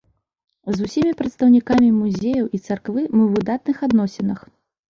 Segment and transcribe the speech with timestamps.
[0.77, 4.39] З усімі прадстаўнікамі музеяў і царквы мы ў выдатных адносінах.